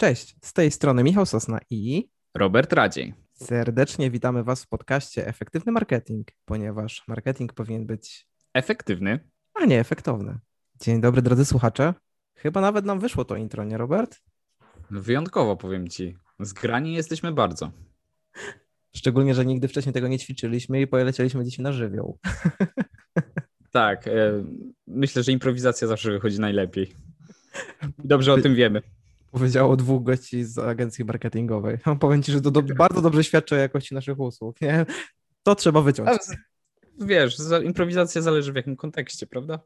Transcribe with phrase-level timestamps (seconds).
[0.00, 3.14] Cześć, z tej strony Michał Sosna i Robert Radziej.
[3.34, 9.30] serdecznie witamy Was w podcaście Efektywny Marketing, ponieważ marketing powinien być, Efektywny.
[9.54, 10.38] a nie efektowny.
[10.80, 11.94] Dzień dobry, drodzy słuchacze.
[12.34, 14.20] Chyba nawet nam wyszło to intro, nie Robert?
[14.90, 16.16] Wyjątkowo powiem ci.
[16.38, 17.72] Zgrani jesteśmy bardzo.
[18.96, 22.18] Szczególnie, że nigdy wcześniej tego nie ćwiczyliśmy i polecieliśmy dzisiaj na żywioł.
[23.72, 24.44] Tak, e,
[24.86, 26.96] myślę, że improwizacja zawsze wychodzi najlepiej.
[27.98, 28.82] Dobrze o tym wiemy.
[29.30, 31.78] Powiedziało dwóch gości z agencji marketingowej.
[32.00, 34.60] Powiem Ci, że to do, bardzo dobrze świadczy o jakości naszych usług.
[34.60, 34.86] Nie?
[35.42, 36.08] To trzeba wyciąć.
[36.08, 36.18] A,
[37.04, 39.60] Wiesz, za- improwizacja zależy w jakim kontekście, prawda?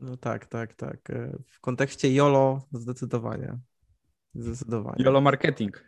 [0.00, 1.10] No tak, tak, tak.
[1.10, 3.58] E, W kontekście YOLO zdecydowanie.
[4.34, 5.04] Zdecydowanie.
[5.04, 5.84] Jolo marketing.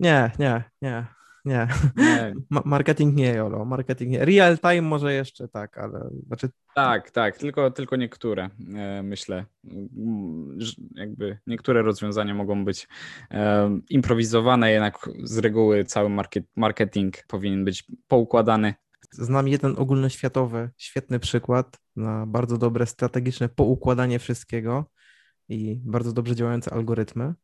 [0.00, 1.06] Nie, nie, nie,
[1.46, 1.68] nie.
[1.96, 4.24] Nie, Ma- marketing nie YOLO, marketing nie.
[4.24, 9.44] Real time może jeszcze tak, ale znaczy tak, tak, tylko, tylko niektóre, e, myślę.
[9.64, 10.58] Mm,
[10.94, 12.88] Jakby niektóre rozwiązania mogą być
[13.30, 18.74] e, improwizowane, jednak z reguły cały market, marketing powinien być poukładany.
[19.12, 24.84] znam jeden ogólnoświatowy, świetny przykład na bardzo dobre strategiczne poukładanie wszystkiego
[25.48, 27.34] i bardzo dobrze działające algorytmy.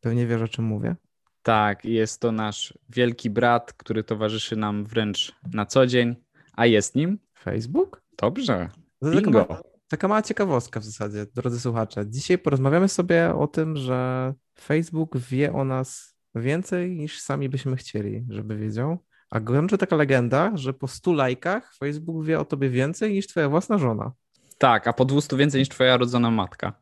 [0.00, 0.96] Pewnie wiesz, o czym mówię.
[1.42, 6.16] Tak, jest to nasz wielki brat, który towarzyszy nam wręcz na co dzień,
[6.52, 7.18] a jest nim?
[7.38, 8.02] Facebook?
[8.18, 8.68] Dobrze.
[9.00, 9.46] Taka, Bingo.
[9.48, 12.04] ma, taka mała ciekawostka w zasadzie, drodzy słuchacze.
[12.06, 18.26] Dzisiaj porozmawiamy sobie o tym, że Facebook wie o nas więcej niż sami byśmy chcieli,
[18.28, 18.98] żeby wiedział.
[19.30, 23.48] A grączy taka legenda, że po 100 lajkach Facebook wie o tobie więcej niż twoja
[23.48, 24.12] własna żona.
[24.58, 26.72] Tak, a po 200 więcej niż twoja rodzona matka.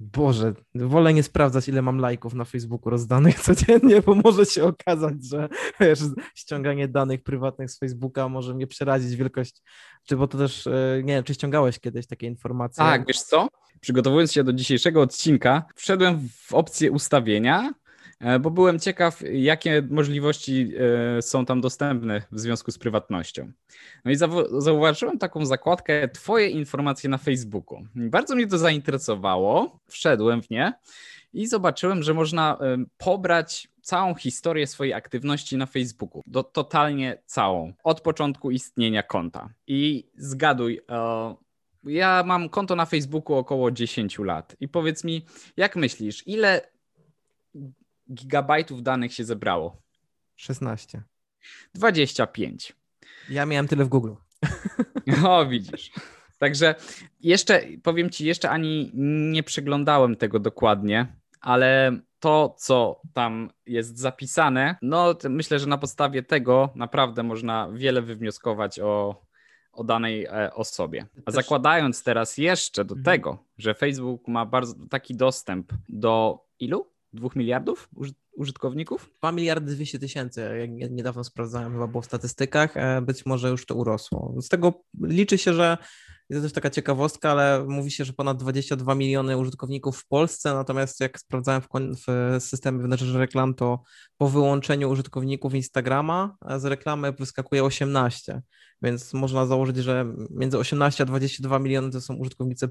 [0.00, 5.14] Boże, wolę nie sprawdzać, ile mam lajków na Facebooku rozdanych codziennie, bo może się okazać,
[5.24, 5.48] że
[5.80, 5.98] wiesz,
[6.34, 9.62] ściąganie danych prywatnych z Facebooka może mnie przerazić wielkość,
[10.04, 12.84] czy bo to też, e, nie wiem, czy ściągałeś kiedyś takie informacje?
[12.84, 13.48] Tak, wiesz co?
[13.80, 17.72] Przygotowując się do dzisiejszego odcinka, wszedłem w opcję ustawienia,
[18.40, 20.72] bo byłem ciekaw, jakie możliwości
[21.18, 23.52] e, są tam dostępne w związku z prywatnością.
[24.04, 24.16] No i
[24.58, 27.86] zauważyłem taką zakładkę Twoje informacje na Facebooku.
[27.94, 30.72] Bardzo mnie to zainteresowało, wszedłem w nie
[31.32, 36.22] i zobaczyłem, że można e, pobrać całą historię swojej aktywności na Facebooku.
[36.26, 37.72] Do, totalnie całą.
[37.84, 39.48] Od początku istnienia konta.
[39.66, 41.34] I zgaduj, e,
[41.84, 44.56] ja mam konto na Facebooku około 10 lat.
[44.60, 45.24] I powiedz mi,
[45.56, 46.60] jak myślisz, ile
[48.12, 49.82] gigabajtów danych się zebrało?
[50.36, 51.02] 16.
[51.74, 52.72] 25.
[53.30, 54.12] Ja miałem tyle w Google.
[55.26, 55.90] O, widzisz.
[56.38, 56.74] Także
[57.20, 58.90] jeszcze, powiem ci, jeszcze ani
[59.32, 61.06] nie przeglądałem tego dokładnie,
[61.40, 68.02] ale to, co tam jest zapisane, no myślę, że na podstawie tego naprawdę można wiele
[68.02, 69.22] wywnioskować o,
[69.72, 71.06] o danej e, osobie.
[71.26, 73.04] A zakładając teraz jeszcze do Mhm.
[73.04, 76.90] tego, że Facebook ma bardzo taki dostęp do ilu?
[77.12, 79.10] Dwóch miliardów uży- użytkowników?
[79.18, 83.50] 2 miliardy 200 tysięcy, jak nie- niedawno sprawdzałem, chyba było w statystykach, e, być może
[83.50, 84.34] już to urosło.
[84.40, 85.78] Z tego liczy się, że
[86.30, 91.00] jest też taka ciekawostka, ale mówi się, że ponad 22 miliony użytkowników w Polsce, natomiast
[91.00, 91.66] jak sprawdzałem w,
[92.06, 93.82] w systemie wyznaczenia reklam, to
[94.16, 98.42] po wyłączeniu użytkowników Instagrama e, z reklamy wyskakuje 18,
[98.82, 102.68] więc można założyć, że między 18 a 22 miliony to są użytkownicy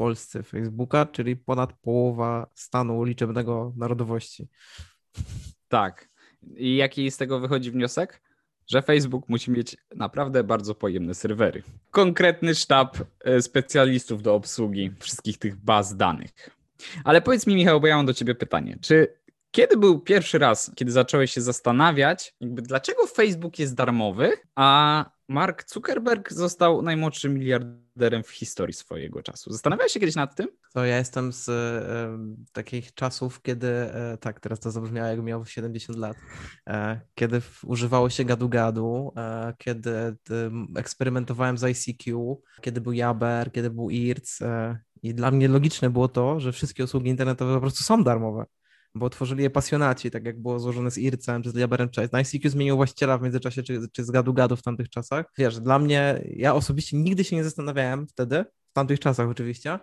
[0.00, 4.48] polscy Facebooka, czyli ponad połowa stanu liczebnego narodowości.
[5.68, 6.08] Tak.
[6.56, 8.22] I jaki z tego wychodzi wniosek?
[8.66, 11.62] Że Facebook musi mieć naprawdę bardzo pojemne serwery.
[11.90, 16.50] Konkretny sztab e, specjalistów do obsługi wszystkich tych baz danych.
[17.04, 18.78] Ale powiedz mi, Michał, bo ja mam do ciebie pytanie.
[18.80, 25.04] Czy kiedy był pierwszy raz, kiedy zacząłeś się zastanawiać, jakby dlaczego Facebook jest darmowy, a
[25.30, 29.52] Mark Zuckerberg został najmłodszym miliarderem w historii swojego czasu?
[29.52, 30.48] Zastanawiałeś się kiedyś nad tym?
[30.74, 32.18] To ja jestem z e,
[32.52, 36.16] takich czasów, kiedy, e, tak, teraz to zabrzmiało, jak miał 70 lat,
[36.66, 39.12] e, kiedy używało się gadu-gadu,
[39.58, 40.16] kiedy
[40.76, 44.38] eksperymentowałem z ICQ, kiedy był Jabber, kiedy był IRC
[45.02, 48.44] i dla mnie logiczne było to, że wszystkie usługi internetowe po prostu są darmowe,
[48.94, 52.08] bo tworzyli je pasjonaci, tak jak było złożone z IRC-em czy z Jabberem Chase.
[52.12, 55.26] Na ICQ zmienił właściciela w międzyczasie, czy, czy z gadu-gadu w tamtych czasach.
[55.38, 59.78] Wiesz, dla mnie, ja osobiście nigdy się nie zastanawiałem wtedy, w tamtych czasach oczywiście,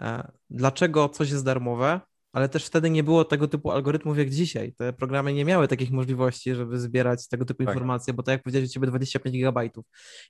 [0.00, 2.00] e, dlaczego coś jest darmowe,
[2.36, 4.72] ale też wtedy nie było tego typu algorytmów jak dzisiaj.
[4.72, 7.74] Te programy nie miały takich możliwości, żeby zbierać tego typu Tak.
[7.74, 9.84] informacje, bo tak jak powiedziałeś, u ciebie 25 gigabajtów.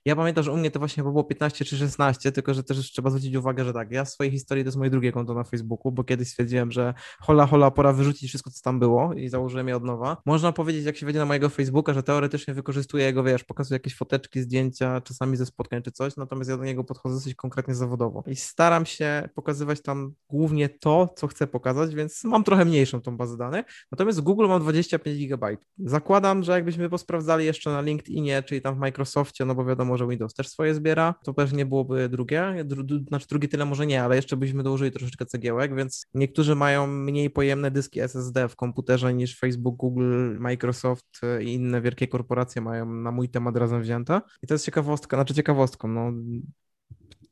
[0.05, 3.09] Ja pamiętam, że u mnie to właśnie było 15 czy 16, tylko że też trzeba
[3.09, 5.91] zwrócić uwagę, że tak, ja w swojej historii to jest moje drugie konto na Facebooku,
[5.91, 9.75] bo kiedyś stwierdziłem, że hola, hola, pora wyrzucić wszystko, co tam było i założyłem je
[9.75, 10.17] od nowa.
[10.25, 13.95] Można powiedzieć, jak się wejdzie na mojego Facebooka, że teoretycznie wykorzystuję jego, wiesz, pokazuję jakieś
[13.95, 18.23] foteczki, zdjęcia, czasami ze spotkań czy coś, natomiast ja do niego podchodzę dosyć konkretnie zawodowo
[18.27, 23.17] i staram się pokazywać tam głównie to, co chcę pokazać, więc mam trochę mniejszą tą
[23.17, 23.65] bazę danych.
[23.91, 25.57] Natomiast w Google mam 25 GB.
[25.77, 30.07] Zakładam, że jakbyśmy posprawdzali jeszcze na LinkedInie, czyli tam w Microsoftie, no bo wiadomo, że
[30.07, 34.15] Windows też swoje zbiera, to pewnie byłoby drugie, dru, znaczy drugie tyle może nie, ale
[34.15, 39.39] jeszcze byśmy dołożyli troszeczkę cegiełek, więc niektórzy mają mniej pojemne dyski SSD w komputerze niż
[39.39, 44.21] Facebook, Google, Microsoft i inne wielkie korporacje mają na mój temat razem wzięte.
[44.43, 46.11] I to jest ciekawostka, znaczy ciekawostką, no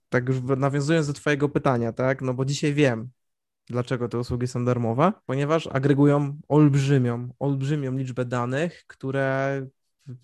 [0.09, 3.09] tak już nawiązując do Twojego pytania, tak, no bo dzisiaj wiem,
[3.67, 9.67] dlaczego te usługi są darmowe, ponieważ agregują olbrzymią, olbrzymią liczbę danych, które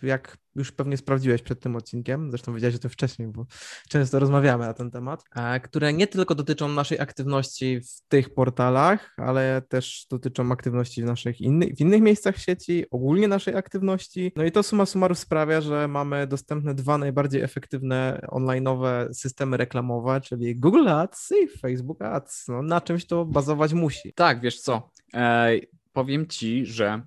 [0.02, 3.46] jak już pewnie sprawdziłeś przed tym odcinkiem, zresztą wiedziałeś o tym wcześniej, bo
[3.90, 5.24] często rozmawiamy na ten temat,
[5.64, 11.42] które nie tylko dotyczą naszej aktywności w tych portalach, ale też dotyczą aktywności w naszych
[11.42, 14.32] innych, w innych miejscach sieci, ogólnie naszej aktywności.
[14.36, 20.22] No i to suma summarum sprawia, że mamy dostępne dwa najbardziej efektywne online'owe systemy reklamowe,
[20.22, 22.48] czyli Google Ads i Facebook Ads.
[22.48, 24.14] No, na czymś to bazować musi.
[24.14, 25.52] Tak, wiesz co, e,
[25.94, 27.02] powiem ci, że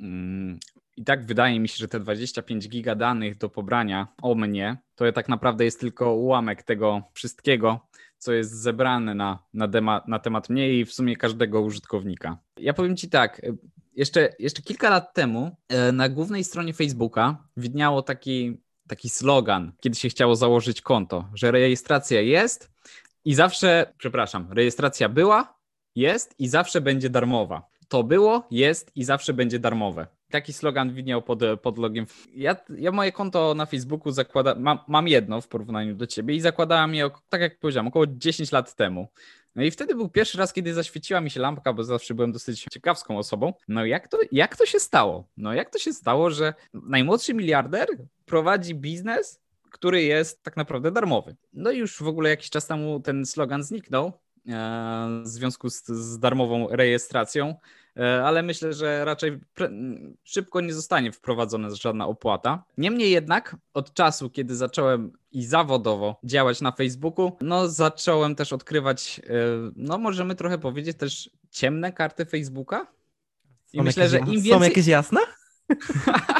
[0.00, 0.58] mm,
[1.00, 5.12] i tak wydaje mi się, że te 25 giga danych do pobrania o mnie, to
[5.12, 7.88] tak naprawdę jest tylko ułamek tego wszystkiego,
[8.18, 12.38] co jest zebrane na, na, dema, na temat mnie i w sumie każdego użytkownika.
[12.56, 13.42] Ja powiem Ci tak,
[13.92, 19.96] jeszcze, jeszcze kilka lat temu e, na głównej stronie Facebooka widniało taki, taki slogan, kiedy
[19.96, 22.70] się chciało założyć konto, że rejestracja jest
[23.24, 25.58] i zawsze, przepraszam, rejestracja była,
[25.94, 27.68] jest i zawsze będzie darmowa.
[27.88, 32.06] To było, jest i zawsze będzie darmowe taki slogan widniał pod, pod logiem.
[32.34, 36.40] Ja, ja moje konto na Facebooku zakładam, mam, mam jedno w porównaniu do ciebie i
[36.40, 39.08] zakładałem je, tak jak powiedziałem, około 10 lat temu.
[39.56, 42.66] No i wtedy był pierwszy raz, kiedy zaświeciła mi się lampka, bo zawsze byłem dosyć
[42.72, 43.52] ciekawską osobą.
[43.68, 45.28] No jak to, jak to się stało?
[45.36, 47.88] No jak to się stało, że najmłodszy miliarder
[48.26, 49.40] prowadzi biznes,
[49.70, 51.36] który jest tak naprawdę darmowy.
[51.52, 54.12] No i już w ogóle jakiś czas temu ten slogan zniknął e,
[55.24, 57.54] w związku z, z darmową rejestracją.
[58.00, 59.40] E, ale myślę, że raczej
[60.24, 62.64] szybko nie zostanie wprowadzona żadna opłata.
[62.78, 69.20] Niemniej jednak od czasu, kiedy zacząłem i zawodowo działać na Facebooku, no zacząłem też odkrywać,
[69.24, 69.32] e,
[69.76, 72.86] no możemy trochę powiedzieć też ciemne karty Facebooka.
[73.72, 74.52] I są myślę, że im więcej...
[74.52, 75.20] Są jakieś jasne?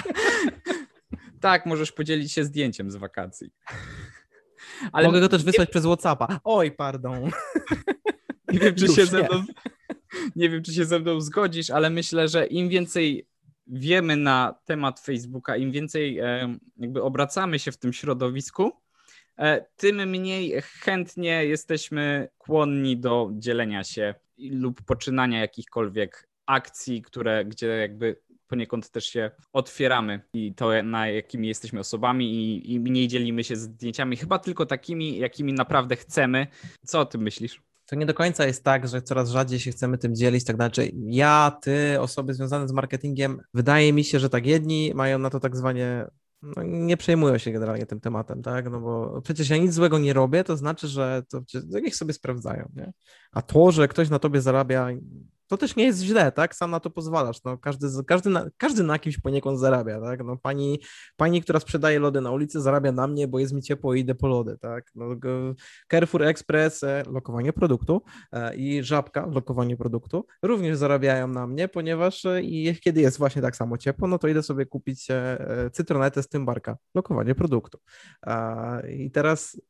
[1.40, 3.50] tak, możesz podzielić się zdjęciem z wakacji.
[4.92, 5.70] Ale Mogę go też wysłać nie...
[5.70, 6.40] przez Whatsappa.
[6.44, 7.30] Oj, pardon.
[8.52, 9.44] Nie wiem, czy Już się ze mną
[10.36, 13.26] nie wiem, czy się ze mną zgodzisz, ale myślę, że im więcej
[13.66, 16.14] wiemy na temat Facebooka, im więcej
[16.76, 18.72] jakby obracamy się w tym środowisku,
[19.38, 27.66] e, tym mniej chętnie jesteśmy kłonni do dzielenia się lub poczynania jakichkolwiek akcji, które, gdzie
[27.66, 33.44] jakby poniekąd też się otwieramy i to, na jakimi jesteśmy osobami i, i mniej dzielimy
[33.44, 36.46] się zdjęciami, chyba tylko takimi, jakimi naprawdę chcemy.
[36.86, 37.69] Co o tym myślisz?
[37.90, 40.94] To nie do końca jest tak, że coraz rzadziej się chcemy tym dzielić, tak dalej.
[41.06, 45.40] Ja, ty, osoby związane z marketingiem, wydaje mi się, że tak jedni mają na to
[45.40, 46.06] tak zwanie
[46.42, 48.70] no, nie przejmują się generalnie tym tematem, tak?
[48.70, 51.40] No bo przecież ja nic złego nie robię, to znaczy, że to,
[51.72, 52.92] to niech sobie sprawdzają, nie?
[53.32, 54.88] A to, że ktoś na tobie zarabia,
[55.50, 56.54] to też nie jest źle, tak?
[56.54, 57.44] Sam na to pozwalasz.
[57.44, 60.24] No, każdy, każdy, na, każdy na kimś poniekąd zarabia, tak?
[60.24, 60.80] No, pani,
[61.16, 64.14] pani, która sprzedaje lody na ulicy, zarabia na mnie, bo jest mi ciepło i idę
[64.14, 64.90] po lody, tak?
[64.94, 65.04] No,
[65.90, 72.24] Carrefour Express, e, lokowanie produktu e, i Żabka, lokowanie produktu, również zarabiają na mnie, ponieważ
[72.24, 75.08] e, i kiedy jest właśnie tak samo ciepło, no to idę sobie kupić
[75.72, 77.78] cytronetę z tym barka, lokowanie produktu.
[78.88, 79.60] I teraz,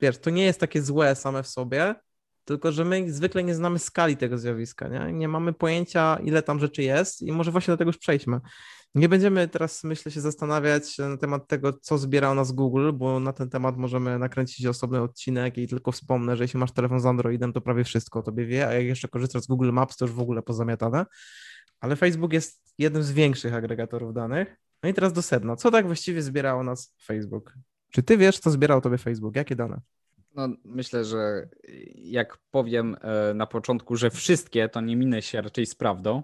[0.00, 1.94] wiesz, to nie jest takie złe same w sobie,
[2.44, 5.12] tylko że my zwykle nie znamy skali tego zjawiska, nie?
[5.12, 8.40] nie mamy pojęcia, ile tam rzeczy jest i może właśnie do tego już przejdźmy.
[8.94, 13.32] Nie będziemy teraz, myślę, się zastanawiać na temat tego, co zbierał nas Google, bo na
[13.32, 17.52] ten temat możemy nakręcić osobny odcinek i tylko wspomnę, że jeśli masz telefon z Androidem,
[17.52, 20.14] to prawie wszystko o tobie wie, a jak jeszcze korzystasz z Google Maps, to już
[20.14, 21.06] w ogóle pozamiatane.
[21.80, 24.56] Ale Facebook jest jednym z większych agregatorów danych.
[24.82, 25.56] No i teraz do sedna.
[25.56, 27.54] Co tak właściwie zbierało nas Facebook?
[27.90, 29.36] Czy ty wiesz, co zbierał tobie Facebook?
[29.36, 29.80] Jakie dane?
[30.40, 31.48] No, myślę, że
[31.94, 36.22] jak powiem e, na początku, że wszystkie, to nie minę się raczej z prawdą,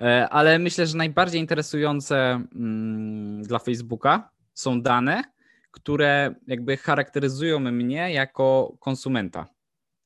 [0.00, 2.16] e, ale myślę, że najbardziej interesujące
[2.54, 5.22] mm, dla Facebooka są dane,
[5.70, 9.46] które jakby charakteryzują mnie jako konsumenta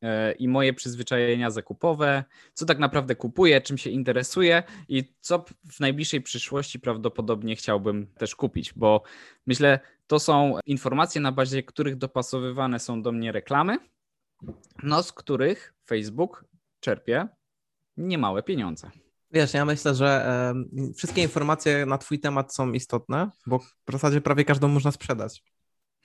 [0.03, 2.25] e, i moje przyzwyczajenia zakupowe,
[2.55, 8.35] co tak naprawdę kupuję, czym się interesuję i co w najbliższej przyszłości prawdopodobnie chciałbym też
[8.37, 9.03] kupić, bo
[9.47, 13.79] myślę, to są informacje, na bazie których dopasowywane są do mnie reklamy,
[14.83, 16.45] no z których Facebook
[16.81, 17.29] czerpie
[17.97, 18.91] niemałe pieniądze.
[19.31, 20.53] Wiesz, ja myślę, że
[20.91, 25.43] y, wszystkie informacje na Twój temat są istotne, bo w zasadzie prawie każdą można sprzedać.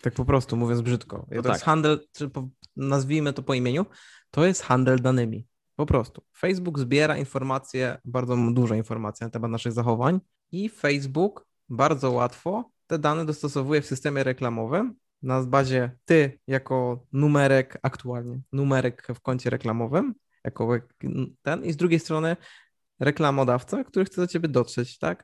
[0.01, 1.27] Tak po prostu, mówiąc brzydko.
[1.31, 1.51] No to tak.
[1.51, 3.85] jest handel, czy po, nazwijmy to po imieniu,
[4.31, 5.47] to jest handel danymi.
[5.75, 6.23] Po prostu.
[6.37, 10.19] Facebook zbiera informacje, bardzo duże informacje na temat naszych zachowań
[10.51, 17.77] i Facebook bardzo łatwo te dane dostosowuje w systemie reklamowym na bazie ty jako numerek
[17.83, 20.13] aktualnie, numerek w koncie reklamowym,
[20.43, 20.79] jako
[21.41, 22.37] ten i z drugiej strony
[22.99, 25.23] reklamodawca, który chce do ciebie dotrzeć, tak?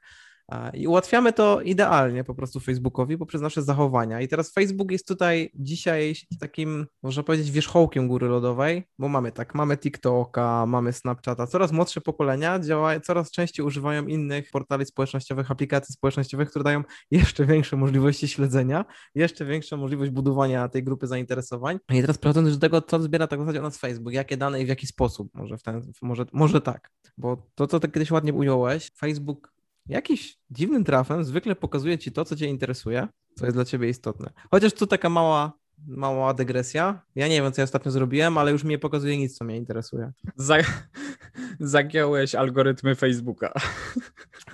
[0.74, 4.22] I ułatwiamy to idealnie po prostu Facebookowi poprzez nasze zachowania.
[4.22, 9.56] I teraz Facebook jest tutaj dzisiaj takim, można powiedzieć, wierzchołkiem góry lodowej, bo mamy tak,
[9.56, 11.48] mamy TikToka, mamy Snapchata.
[11.48, 17.46] Coraz młodsze pokolenia działają, coraz częściej używają innych portali społecznościowych, aplikacji społecznościowych, które dają jeszcze
[17.46, 21.80] większe możliwości śledzenia, jeszcze większą możliwość budowania tej grupy zainteresowań.
[21.90, 24.62] I teraz przechodząc do tego, co zbiera tak w zasadzie o nas Facebook, jakie dane
[24.62, 28.12] i w jaki sposób, może w ten, może, może tak, bo to, co ty kiedyś
[28.12, 29.61] ładnie ująłeś, Facebook
[29.92, 34.32] jakiś dziwnym trafem zwykle pokazuje ci to, co cię interesuje, co jest dla ciebie istotne.
[34.52, 35.54] Chociaż tu taka mała,
[35.88, 37.02] mała dygresja.
[37.16, 39.58] Ja nie wiem, co ja ostatnio zrobiłem, ale już mi nie pokazuje nic, co mnie
[39.58, 40.12] interesuje.
[41.60, 43.54] Zagiąłeś algorytmy Facebooka.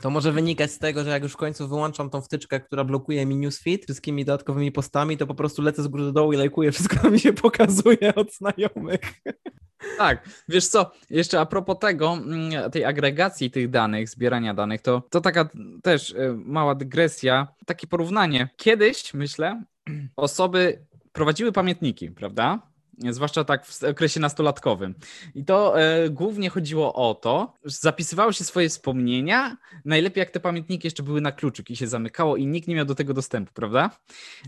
[0.01, 3.25] To może wynikać z tego, że jak już w końcu wyłączam tą wtyczkę, która blokuje
[3.25, 6.71] mi newsfeed wszystkimi dodatkowymi postami, to po prostu lecę z góry do dołu i lajkuję
[6.71, 8.99] wszystko, co mi się pokazuje od znajomych.
[9.97, 15.03] Tak, wiesz co, jeszcze a propos tego, mm, tej agregacji tych danych, zbierania danych, to,
[15.09, 15.49] to taka
[15.83, 18.49] też y, mała dygresja, takie porównanie.
[18.57, 19.63] Kiedyś, myślę,
[20.15, 20.85] osoby
[21.17, 22.61] prowadziły pamiętniki, prawda?
[23.09, 24.95] zwłaszcza tak w okresie nastolatkowym.
[25.35, 30.39] I to e, głównie chodziło o to, że zapisywało się swoje wspomnienia, najlepiej jak te
[30.39, 33.53] pamiętniki jeszcze były na kluczyk i się zamykało i nikt nie miał do tego dostępu,
[33.53, 33.89] prawda?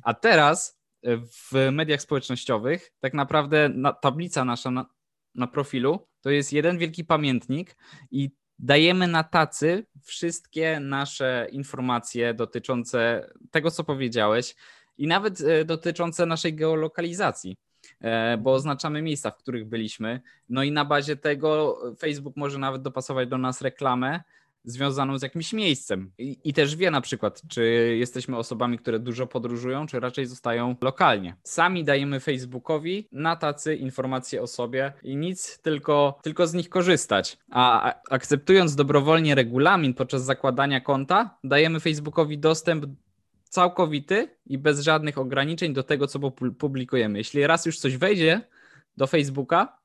[0.03, 4.85] A teraz e, w mediach społecznościowych tak naprawdę na, tablica nasza na,
[5.35, 7.75] na profilu to jest jeden wielki pamiętnik
[8.11, 14.55] i dajemy na tacy wszystkie nasze informacje dotyczące tego, co powiedziałeś
[15.00, 17.58] i nawet e, dotyczące naszej geolokalizacji.
[18.01, 20.22] E, bo oznaczamy miejsca, w których byliśmy.
[20.50, 24.20] No i na bazie tego Facebook może nawet dopasować do nas reklamę
[24.63, 26.12] związaną z jakimś miejscem.
[26.18, 30.75] I, I, też wie na przykład, czy jesteśmy osobami, które dużo podróżują, czy raczej zostają
[30.82, 31.36] lokalnie.
[31.44, 37.38] Sami dajemy Facebookowi na tacy informacje o sobie i nic, tylko, tylko z nich korzystać.
[37.51, 42.86] A akceptując dobrowolnie regulamin podczas zakładania konta, dajemy Facebookowi dostęp
[43.50, 47.18] całkowity i bez żadnych ograniczeń do tego, co publikujemy.
[47.18, 48.41] Jeśli raz już coś wejdzie
[48.98, 49.78] do Facebooka,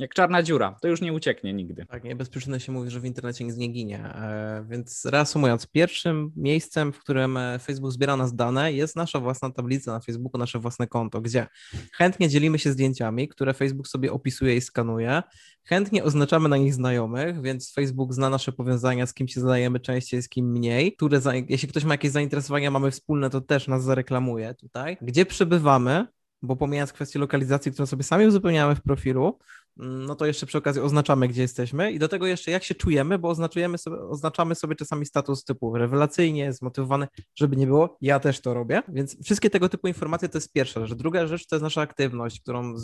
[0.00, 1.86] jak czarna dziura, to już nie ucieknie nigdy.
[1.86, 3.98] Tak, nie bez przyczyny się mówi, że w internecie nic nie ginie.
[3.98, 9.50] E, więc reasumując, pierwszym miejscem, w którym e, Facebook zbiera nas dane, jest nasza własna
[9.50, 11.46] tablica na Facebooku, nasze własne konto, gdzie
[11.92, 15.22] chętnie dzielimy się zdjęciami, które Facebook sobie opisuje i skanuje.
[15.64, 20.22] Chętnie oznaczamy na nich znajomych, więc Facebook zna nasze powiązania, z kim się zadajemy częściej,
[20.22, 20.92] z kim mniej.
[20.92, 24.96] Które, jeśli ktoś ma jakieś zainteresowania, mamy wspólne, to też nas zareklamuje tutaj.
[25.02, 26.06] Gdzie przebywamy,
[26.42, 29.38] bo pomijając kwestię lokalizacji, którą sobie sami uzupełniamy w profilu,
[29.80, 31.92] no to jeszcze przy okazji oznaczamy, gdzie jesteśmy.
[31.92, 35.76] I do tego jeszcze jak się czujemy, bo oznaczujemy sobie, oznaczamy sobie czasami status typu
[35.76, 40.38] rewelacyjnie, zmotywowany, żeby nie było, ja też to robię, więc wszystkie tego typu informacje to
[40.38, 40.98] jest pierwsza rzecz.
[40.98, 42.76] Druga rzecz to jest nasza aktywność, którą y,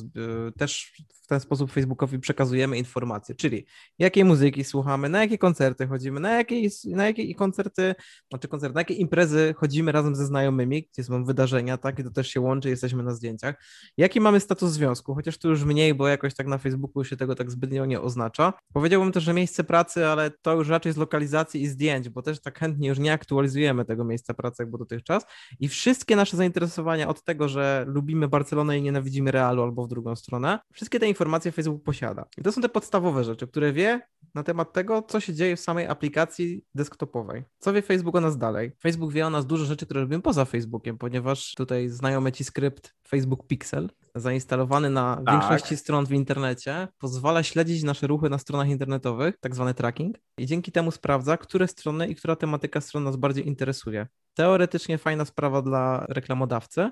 [0.58, 3.66] też w ten sposób Facebookowi przekazujemy informacje, czyli
[3.98, 7.94] jakiej muzyki słuchamy, na jakie koncerty chodzimy, na jakie, na jakie koncerty,
[8.28, 12.10] znaczy koncerty, na jakie imprezy chodzimy razem ze znajomymi, gdzie są wydarzenia, tak, i to
[12.10, 13.64] też się łączy, jesteśmy na zdjęciach.
[13.96, 17.16] Jaki mamy status związku, chociaż tu już mniej, bo jakoś tak na Facebooku Facebooku się
[17.16, 18.52] tego tak zbytnio nie oznacza.
[18.72, 22.40] Powiedziałbym też, że miejsce pracy, ale to już raczej z lokalizacji i zdjęć, bo też
[22.40, 25.26] tak chętnie już nie aktualizujemy tego miejsca pracy, jak było dotychczas.
[25.60, 30.16] I wszystkie nasze zainteresowania od tego, że lubimy Barcelonę i nienawidzimy Realu albo w drugą
[30.16, 32.24] stronę, wszystkie te informacje Facebook posiada.
[32.38, 34.00] I to są te podstawowe rzeczy, które wie
[34.34, 37.44] na temat tego, co się dzieje w samej aplikacji desktopowej.
[37.58, 38.72] Co wie Facebook o nas dalej?
[38.82, 42.94] Facebook wie o nas dużo rzeczy, które robimy poza Facebookiem, ponieważ tutaj znajomy ci skrypt
[43.08, 45.34] Facebook Pixel, zainstalowany na tak.
[45.34, 50.46] większości stron w internecie, pozwala śledzić nasze ruchy na stronach internetowych, tak zwany tracking, i
[50.46, 54.06] dzięki temu sprawdza, które strony i która tematyka stron nas bardziej interesuje.
[54.34, 56.90] Teoretycznie fajna sprawa dla reklamodawcy,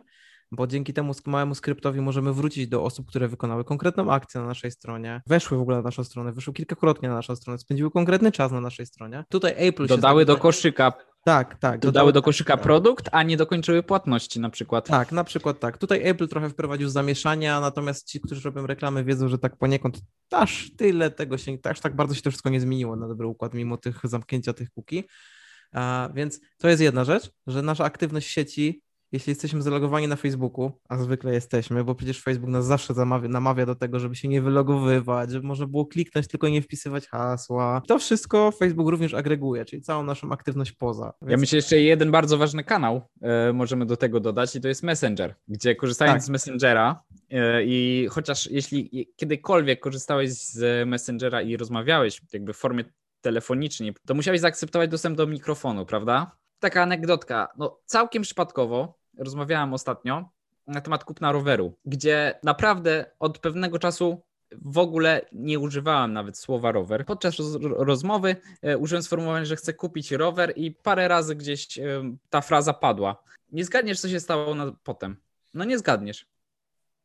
[0.53, 4.71] bo dzięki temu małemu skryptowi możemy wrócić do osób, które wykonały konkretną akcję na naszej
[4.71, 8.53] stronie, weszły w ogóle na naszą stronę, wyszły kilkakrotnie na naszą stronę, spędziły konkretny czas
[8.53, 9.25] na naszej stronie.
[9.29, 10.93] Tutaj Apple Dodały do koszyka
[11.25, 11.81] tak, tak.
[11.81, 14.89] Dodały do koszyka produkt, a nie dokończyły płatności na przykład.
[14.89, 15.79] Tak, na przykład tak.
[15.79, 20.01] Tutaj Apple trochę wprowadził zamieszania, natomiast ci, którzy robią reklamy, wiedzą, że tak poniekąd
[20.31, 23.55] aż tyle tego się, aż tak bardzo się to wszystko nie zmieniło na dobry układ,
[23.55, 25.05] mimo tych zamknięcia tych kuki.
[25.73, 28.83] A, więc to jest jedna rzecz, że nasza aktywność w sieci
[29.15, 33.67] jeśli jesteśmy zalogowani na Facebooku, a zwykle jesteśmy, bo przecież Facebook nas zawsze zamawia, namawia
[33.67, 37.83] do tego, żeby się nie wylogowywać, żeby można było kliknąć, tylko nie wpisywać hasła.
[37.89, 41.13] To wszystko Facebook również agreguje, czyli całą naszą aktywność poza.
[41.23, 41.31] Więc...
[41.31, 44.83] Ja myślę, jeszcze jeden bardzo ważny kanał e, możemy do tego dodać i to jest
[44.83, 46.27] Messenger, gdzie korzystając tak.
[46.27, 52.85] z Messengera e, i chociaż jeśli kiedykolwiek korzystałeś z Messengera i rozmawiałeś jakby w formie
[53.21, 56.37] telefonicznej, to musiałeś zaakceptować dostęp do mikrofonu, prawda?
[56.59, 57.49] Taka anegdotka.
[57.59, 60.29] No, całkiem przypadkowo rozmawiałem ostatnio
[60.67, 64.23] na temat kupna roweru, gdzie naprawdę od pewnego czasu
[64.63, 67.07] w ogóle nie używałem nawet słowa rower.
[67.07, 71.83] Podczas roz rozmowy e, użyłem sformułowania, że chcę kupić rower i parę razy gdzieś e,
[72.31, 73.23] ta fraza padła.
[73.53, 75.17] Nie zgadniesz, co się stało na, potem.
[75.55, 76.27] No nie zgadniesz.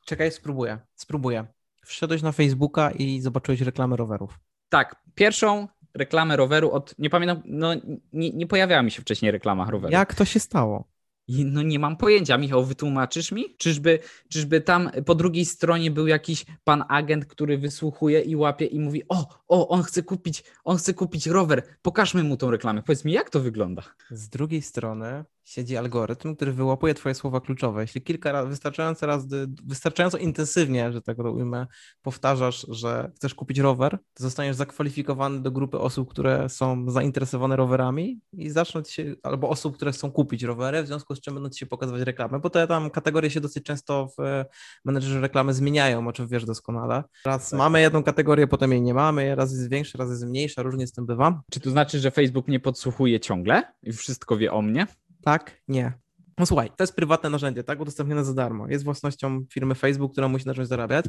[0.06, 0.80] Czekaj, spróbuję.
[0.96, 1.46] Spróbuję.
[1.86, 4.40] Wszedłeś na Facebooka i zobaczyłeś reklamę rowerów.
[4.70, 4.96] Tak.
[5.16, 7.74] Pierwszą reklamę roweru od, nie pamiętam, no
[8.14, 9.94] nie, nie pojawiała mi się wcześniej reklama roweru.
[9.94, 10.84] Jak to się stało?
[11.30, 12.38] No nie mam pojęcia.
[12.38, 13.56] Michał, wytłumaczysz mi?
[13.58, 18.80] Czyżby, czyżby tam po drugiej stronie był jakiś pan agent, który wysłuchuje i łapie i
[18.80, 22.84] mówi: O, o, on chce kupić, on chce kupić rower, pokażmy mu tą reklamę.
[22.84, 23.84] Powiedz mi, jak to wygląda?
[24.12, 27.82] Z drugiej strony siedzi algorytm, który wyłapuje twoje słowa kluczowe.
[27.82, 31.68] Jeśli kilka razy, wystarczająco razy, wystarczająco intensywnie, że tak to ujmę,
[32.02, 38.20] powtarzasz, że chcesz kupić rower, to zostaniesz zakwalifikowany do grupy osób, które są zainteresowane rowerami
[38.34, 41.50] i zaczną ci się, albo osób, które chcą kupić rowery, w związku z czym będą
[41.50, 44.46] ci się pokazywać reklamy, bo te tam kategorie się dosyć często w
[44.86, 47.04] menedżerze reklamy zmieniają, o czym wiesz doskonale.
[47.26, 47.58] Raz tak.
[47.58, 50.92] mamy jedną kategorię, potem jej nie mamy, raz jest większa, raz jest mniejsza, różnie z
[50.92, 51.42] tym bywa.
[51.52, 54.88] Czy to znaczy, że Facebook mnie podsłuchuje ciągle i wszystko wie o mnie?
[55.24, 55.94] Tak, nie.
[56.38, 57.82] No słuchaj, to jest prywatne narzędzie, tak?
[57.82, 58.68] Udostępnione za darmo.
[58.68, 61.06] Jest własnością firmy Facebook, która musi zacząć zarabiać.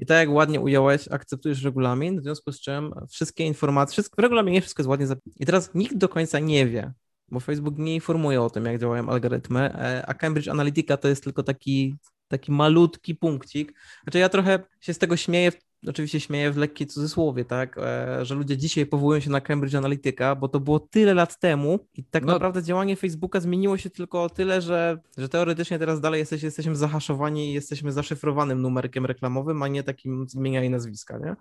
[0.00, 4.22] I tak jak ładnie ująłeś, akceptujesz regulamin, w związku z czym wszystkie informacje, wszystko, w
[4.22, 5.36] regulaminie wszystko jest ładnie zapisane.
[5.40, 6.92] I teraz nikt do końca nie wie,
[7.28, 11.24] bo Facebook nie informuje o tym, jak działają algorytmy, e, a Cambridge Analytica to jest
[11.24, 11.96] tylko taki
[12.28, 13.74] taki malutki punkcik.
[14.02, 15.52] Znaczy ja trochę się z tego śmieję
[15.88, 20.34] oczywiście śmieję w lekkiej cudzysłowie, tak, e, że ludzie dzisiaj powołują się na Cambridge Analytica,
[20.34, 22.32] bo to było tyle lat temu i tak no.
[22.32, 26.76] naprawdę działanie Facebooka zmieniło się tylko o tyle, że, że teoretycznie teraz dalej jesteś, jesteśmy
[26.76, 31.36] zahaszowani i jesteśmy zaszyfrowanym numerkiem reklamowym, a nie takim zmienia i nazwiska, nie?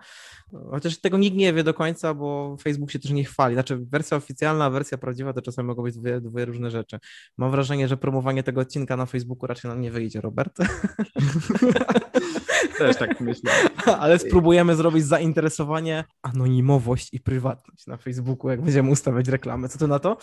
[0.71, 3.55] Chociaż tego nikt nie wie do końca, bo Facebook się też nie chwali.
[3.55, 6.99] Znaczy wersja oficjalna, wersja prawdziwa to czasami mogą być dwie, dwie różne rzeczy.
[7.37, 10.57] Mam wrażenie, że promowanie tego odcinka na Facebooku raczej nam nie wyjdzie, Robert.
[12.77, 13.51] Też tak myślę.
[13.99, 19.69] Ale spróbujemy zrobić zainteresowanie, anonimowość i prywatność na Facebooku, jak będziemy ustawiać reklamę.
[19.69, 20.17] Co ty na to?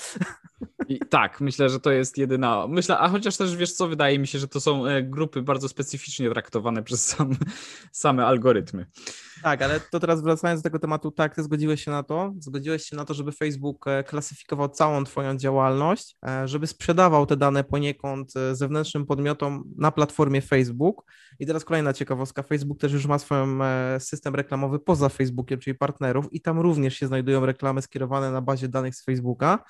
[0.88, 2.66] I tak, myślę, że to jest jedyna.
[2.68, 5.68] Myślę, a chociaż też wiesz co, wydaje mi się, że to są e, grupy bardzo
[5.68, 7.36] specyficznie traktowane przez sam,
[7.92, 8.86] same algorytmy.
[9.42, 12.32] Tak, ale to teraz wracając do tego tematu, tak, ty zgodziłeś się na to?
[12.38, 17.36] Zgodziłeś się na to, żeby Facebook e, klasyfikował całą twoją działalność, e, żeby sprzedawał te
[17.36, 21.04] dane poniekąd zewnętrznym podmiotom na platformie Facebook.
[21.38, 23.36] I teraz kolejna ciekawostka, Facebook też już ma swój
[23.98, 28.68] system reklamowy poza Facebookiem, czyli partnerów i tam również się znajdują reklamy skierowane na bazie
[28.68, 29.64] danych z Facebooka.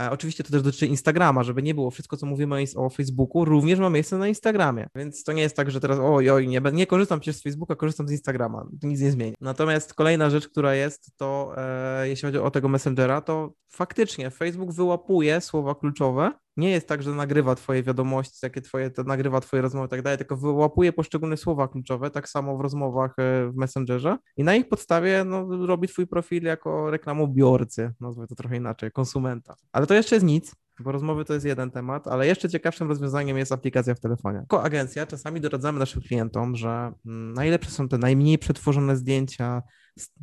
[0.00, 3.78] E, oczywiście to też dotyczy Instagrama, żeby nie było wszystko, co mówimy o Facebooku, również
[3.78, 4.88] ma miejsce na Instagramie.
[4.94, 7.76] Więc to nie jest tak, że teraz oj, oj, nie, nie korzystam przecież z Facebooka,
[7.76, 8.66] korzystam z Instagrama.
[8.80, 9.34] To nic nie zmieni.
[9.40, 14.72] Natomiast kolejna rzecz, która jest, to e, jeśli chodzi o tego Messengera, to faktycznie Facebook
[14.72, 19.62] wyłapuje słowa kluczowe nie jest tak, że nagrywa twoje wiadomości, jakie twoje, to nagrywa twoje
[19.62, 23.56] rozmowy i tak dalej, tylko wyłapuje poszczególne słowa kluczowe, tak samo w rozmowach e, w
[23.56, 28.92] Messengerze i na ich podstawie no, robi twój profil jako reklamobiorcy, nazwę to trochę inaczej,
[28.92, 29.54] konsumenta.
[29.72, 33.38] Ale to jeszcze jest nic, bo rozmowy to jest jeden temat, ale jeszcze ciekawszym rozwiązaniem
[33.38, 34.38] jest aplikacja w telefonie.
[34.38, 39.62] Jako agencja czasami doradzamy naszym klientom, że mm, najlepsze są te najmniej przetworzone zdjęcia,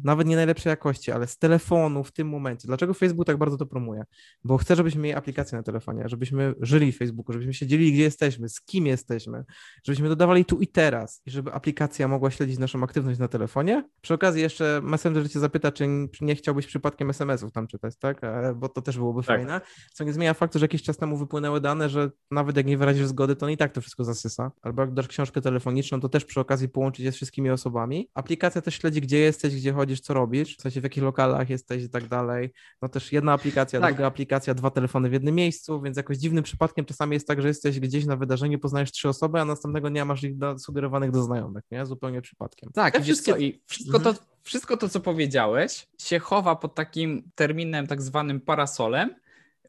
[0.03, 2.67] nawet nie najlepszej jakości, ale z telefonu w tym momencie.
[2.67, 4.03] Dlaczego Facebook tak bardzo to promuje?
[4.43, 8.03] Bo chce, żebyśmy mieli aplikację na telefonie, żebyśmy żyli w Facebooku, żebyśmy się dzielili, gdzie
[8.03, 9.45] jesteśmy, z kim jesteśmy,
[9.85, 13.89] żebyśmy dodawali tu i teraz i żeby aplikacja mogła śledzić naszą aktywność na telefonie.
[14.01, 15.87] Przy okazji jeszcze Messenger cię zapyta, czy
[16.21, 18.23] nie chciałbyś przypadkiem SMS-ów tam czytać, tak?
[18.23, 19.27] E, bo to też byłoby tak.
[19.27, 19.61] fajne.
[19.93, 23.07] Co nie zmienia faktu, że jakiś czas temu wypłynęły dane, że nawet jak nie wyrazisz
[23.07, 24.51] zgody, to i tak to wszystko zasysa.
[24.61, 28.09] Albo jak dasz książkę telefoniczną, to też przy okazji połączyć je z wszystkimi osobami.
[28.13, 31.83] Aplikacja też śledzi, gdzie jesteś, gdzie chodzisz, co robisz, w sensie w jakich lokalach jesteś
[31.83, 32.53] i tak dalej.
[32.81, 33.93] No też jedna aplikacja, tak.
[33.93, 37.47] druga aplikacja, dwa telefony w jednym miejscu, więc jakoś dziwnym przypadkiem czasami jest tak, że
[37.47, 41.23] jesteś gdzieś na wydarzeniu, poznajesz trzy osoby, a następnego dnia masz ich do, sugerowanych do
[41.23, 41.85] znajomych, nie?
[41.85, 42.69] Zupełnie przypadkiem.
[42.73, 43.31] Tak, i wszystkie...
[43.31, 44.15] i wszystko, mhm.
[44.15, 49.15] to, wszystko to, co powiedziałeś, się chowa pod takim terminem tak zwanym parasolem,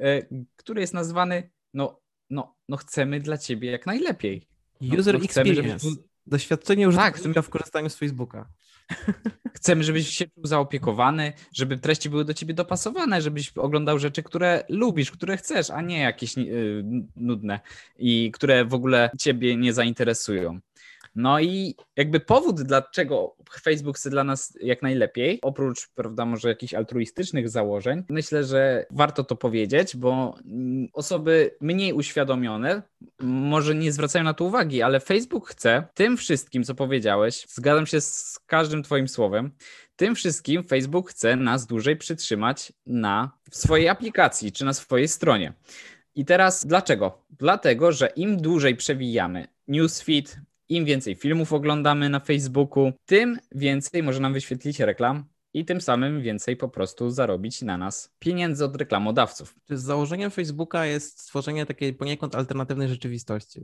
[0.01, 2.01] yy, który jest nazwany, no,
[2.31, 4.47] no, no chcemy dla ciebie jak najlepiej.
[4.81, 5.89] No, User no, experience.
[5.89, 8.49] Chcemy, doświadczenie użytkownika tak, w korzystaniu z Facebooka.
[9.55, 14.65] Chcemy, żebyś się czuł zaopiekowany, żeby treści były do ciebie dopasowane, żebyś oglądał rzeczy, które
[14.69, 16.85] lubisz, które chcesz, a nie jakieś yy,
[17.17, 17.61] nudne
[17.99, 20.61] i które w ogóle ciebie nie zainteresują.
[21.15, 26.75] No i jakby powód, dlaczego Facebook chce dla nas jak najlepiej, oprócz, prawda, może jakichś
[26.75, 30.35] altruistycznych założeń, myślę, że warto to powiedzieć, bo
[30.93, 32.83] osoby mniej uświadomione
[33.21, 38.01] może nie zwracają na to uwagi, ale Facebook chce tym wszystkim, co powiedziałeś, zgadzam się
[38.01, 39.51] z każdym Twoim słowem,
[39.97, 45.53] tym wszystkim Facebook chce nas dłużej przytrzymać na swojej aplikacji czy na swojej stronie.
[46.15, 47.25] I teraz dlaczego?
[47.31, 50.37] Dlatego, że im dłużej przewijamy newsfeed,
[50.71, 56.23] im więcej filmów oglądamy na Facebooku, tym więcej może nam wyświetlić reklam i tym samym
[56.23, 59.55] więcej po prostu zarobić na nas pieniędzy od reklamodawców.
[59.71, 63.61] Założeniem Facebooka jest stworzenie takiej poniekąd alternatywnej rzeczywistości.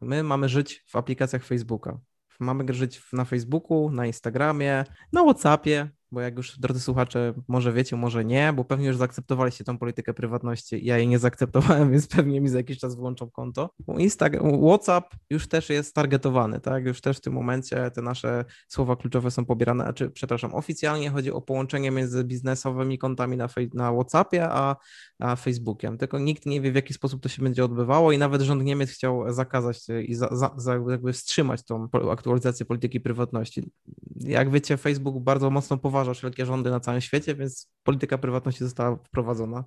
[0.00, 1.98] My mamy żyć w aplikacjach Facebooka.
[2.40, 7.96] Mamy żyć na Facebooku, na Instagramie, na WhatsAppie, bo jak już, drodzy słuchacze, może wiecie,
[7.96, 10.84] może nie, bo pewnie już zaakceptowaliście tą politykę prywatności.
[10.84, 13.70] Ja jej nie zaakceptowałem, więc pewnie mi za jakiś czas włączą konto.
[13.98, 16.86] Instagram, WhatsApp już też jest targetowany, tak?
[16.86, 21.32] Już też w tym momencie te nasze słowa kluczowe są pobierane, czy, przepraszam, oficjalnie chodzi
[21.32, 24.76] o połączenie między biznesowymi kontami na, na WhatsAppie a,
[25.18, 25.98] a Facebookiem.
[25.98, 28.90] Tylko nikt nie wie, w jaki sposób to się będzie odbywało i nawet rząd Niemiec
[28.90, 33.70] chciał zakazać i za, za jakby wstrzymać tą aktualizację polityki prywatności.
[34.16, 38.64] Jak wiecie, Facebook bardzo mocno poważnie uważa wszelkie rządy na całym świecie, więc polityka prywatności
[38.64, 39.64] została wprowadzona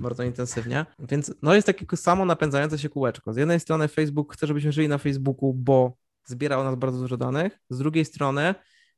[0.00, 0.86] bardzo intensywnie.
[0.98, 3.32] Więc no jest takie samo napędzające się kółeczko.
[3.32, 7.16] Z jednej strony Facebook chce, żebyśmy żyli na Facebooku, bo zbiera o nas bardzo dużo
[7.16, 7.58] danych.
[7.70, 8.54] Z drugiej strony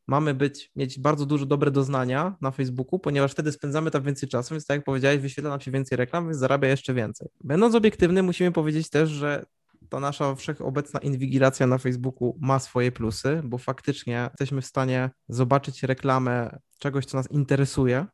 [0.07, 4.55] mamy być, mieć bardzo dużo dobre doznania na Facebooku, ponieważ wtedy spędzamy tam więcej czasu,
[4.55, 7.29] więc tak jak powiedziałeś, wyświetla nam się więcej reklam, więc zarabia jeszcze więcej.
[7.45, 9.47] Będąc obiektywny, musimy powiedzieć też, że
[9.89, 15.83] to nasza wszechobecna inwigilacja na Facebooku ma swoje plusy, bo faktycznie jesteśmy w stanie zobaczyć
[15.83, 18.07] reklamę czegoś, co nas interesuje,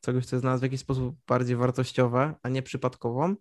[0.00, 3.34] czegoś, co jest dla nas w jakiś sposób bardziej wartościowe, a nie przypadkową,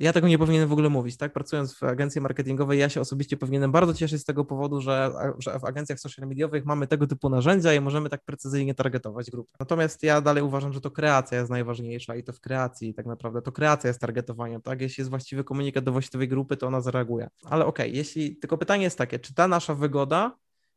[0.00, 1.32] ja tego nie powinienem w ogóle mówić, tak?
[1.32, 5.58] Pracując w agencji marketingowej, ja się osobiście powinienem bardzo cieszyć z tego powodu, że, że
[5.58, 9.50] w agencjach social mediowych mamy tego typu narzędzia i możemy tak precyzyjnie targetować grupy.
[9.60, 13.42] Natomiast ja dalej uważam, że to kreacja jest najważniejsza i to w kreacji tak naprawdę
[13.42, 14.80] to kreacja jest targetowaniem, tak?
[14.80, 17.28] Jeśli jest właściwy komunikat do właściwej grupy, to ona zareaguje.
[17.44, 20.36] Ale okej, okay, jeśli tylko pytanie jest takie, czy ta nasza wygoda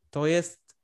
[0.10, 0.76] to jest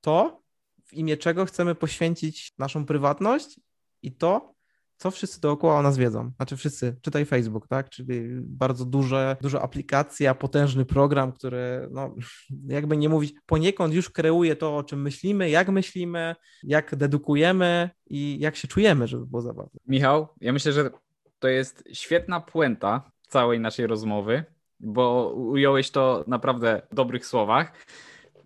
[0.00, 0.42] to,
[0.84, 3.60] w imię czego chcemy poświęcić naszą prywatność
[4.02, 4.55] i to,
[4.96, 6.30] co wszyscy dookoła o nas wiedzą.
[6.36, 7.90] Znaczy wszyscy, czytaj Facebook, tak?
[7.90, 12.14] Czyli bardzo duże, duża aplikacja, potężny program, który, no,
[12.76, 18.38] jakby nie mówić, poniekąd już kreuje to, o czym myślimy, jak myślimy, jak dedukujemy i
[18.40, 19.80] jak się czujemy, żeby było zabawne.
[19.86, 20.90] Michał, ja myślę, że
[21.38, 24.44] to jest świetna puenta całej naszej rozmowy,
[24.80, 27.86] bo ująłeś to naprawdę w dobrych słowach.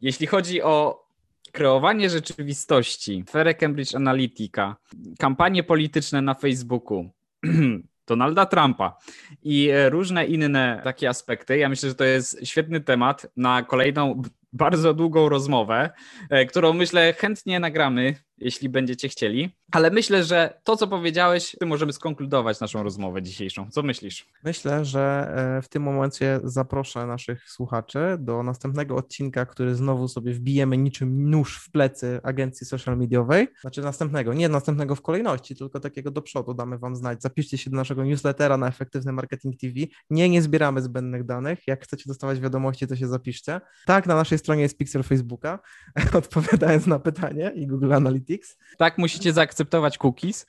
[0.01, 1.05] Jeśli chodzi o
[1.53, 4.77] kreowanie rzeczywistości, aferę Cambridge Analytica,
[5.19, 7.11] kampanie polityczne na Facebooku,
[8.07, 8.97] Donalda Trumpa.
[9.43, 11.59] I różne inne takie aspekty.
[11.59, 15.91] Ja myślę, że to jest świetny temat na kolejną bardzo długą rozmowę,
[16.31, 19.57] e, którą myślę chętnie nagramy, jeśli będziecie chcieli.
[19.73, 23.71] Ale myślę, że to, co powiedziałeś, możemy skonkludować naszą rozmowę dzisiejszą.
[23.71, 24.27] Co myślisz?
[24.45, 30.33] Myślę, że e, w tym momencie zaproszę naszych słuchaczy do następnego odcinka, który znowu sobie
[30.33, 33.49] wbijemy niczym nóż w plecy agencji social mediowej.
[33.61, 37.23] Znaczy następnego, nie następnego w kolejności, tylko takiego do przodu damy Wam znać.
[37.23, 39.75] Zapiszcie się do naszego newslettera na Efektywny Marketing TV.
[40.11, 41.59] Nie, nie zbieramy zbędnych danych.
[41.67, 43.61] Jak chcecie dostawać wiadomości, to się zapiszcie.
[43.87, 45.59] Tak, na naszej stronie jest pixel Facebooka,
[46.13, 48.57] odpowiadając na pytanie i Google Analytics.
[48.79, 50.47] Tak, musicie zaakceptować cookies.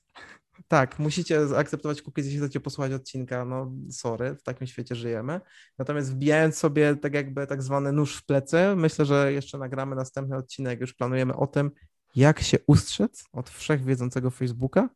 [0.67, 3.45] Tak, musicie zaakceptować cookies, jeśli chcecie posłuchać odcinka.
[3.45, 5.41] No, sorry, w takim świecie żyjemy.
[5.77, 10.37] Natomiast wbijając sobie tak jakby tak zwany nóż w plecy, myślę, że jeszcze nagramy następny
[10.37, 10.81] odcinek.
[10.81, 11.71] Już planujemy o tym,
[12.15, 14.89] jak się ustrzec od wszechwiedzącego Facebooka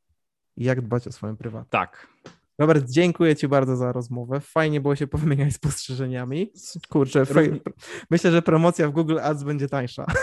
[0.57, 1.71] i jak dbać o swoją prywatność.
[1.71, 2.07] Tak.
[2.59, 4.39] Robert, dziękuję Ci bardzo za rozmowę.
[4.39, 6.51] Fajnie było się powymieniać spostrzeżeniami.
[6.89, 7.25] Kurczę,
[8.09, 10.05] myślę, że promocja w Google Ads będzie tańsza.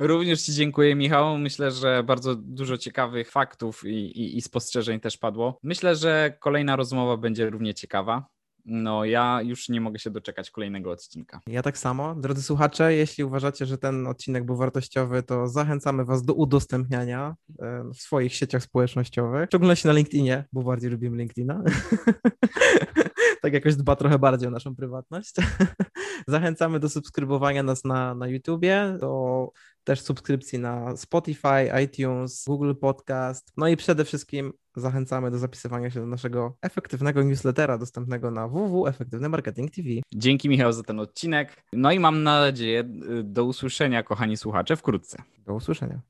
[0.00, 1.38] Również Ci dziękuję, Michał.
[1.38, 5.58] Myślę, że bardzo dużo ciekawych faktów i, i, i spostrzeżeń też padło.
[5.62, 8.37] Myślę, że kolejna rozmowa będzie równie ciekawa.
[8.70, 11.40] No, ja już nie mogę się doczekać kolejnego odcinka.
[11.46, 12.14] Ja tak samo.
[12.14, 17.84] Drodzy słuchacze, jeśli uważacie, że ten odcinek był wartościowy, to zachęcamy Was do udostępniania e,
[17.94, 21.62] w swoich sieciach społecznościowych, w szczególności na LinkedInie, bo bardziej lubimy LinkedIna.
[23.42, 25.34] tak jakoś dba trochę bardziej o naszą prywatność.
[26.28, 29.48] Zachęcamy do subskrybowania nas na, na YouTubie, do
[29.84, 33.52] też subskrypcji na Spotify, iTunes, Google Podcast.
[33.56, 39.28] No i przede wszystkim zachęcamy do zapisywania się do naszego efektywnego newslettera dostępnego na www.efektywny
[39.28, 39.88] marketing TV.
[40.14, 41.64] Dzięki Michał za ten odcinek.
[41.72, 42.84] No i mam nadzieję
[43.24, 45.22] do usłyszenia, kochani słuchacze, wkrótce.
[45.46, 46.00] Do usłyszenia.